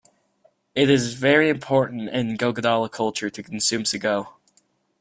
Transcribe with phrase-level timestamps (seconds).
[0.73, 4.33] It is very important in Gogodala culture to consume sago.